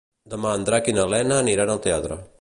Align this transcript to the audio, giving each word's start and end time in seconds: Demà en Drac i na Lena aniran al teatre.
Demà 0.33 0.53
en 0.59 0.65
Drac 0.69 0.89
i 0.93 0.95
na 0.99 1.05
Lena 1.13 1.39
aniran 1.45 1.75
al 1.75 1.87
teatre. 1.89 2.23